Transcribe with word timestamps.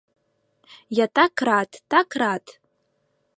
Я 0.99 1.07
так 1.17 1.35
рад, 1.49 1.79
так 1.91 2.07
рад. 2.23 2.43